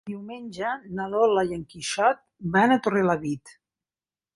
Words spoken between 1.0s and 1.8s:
na Lola i en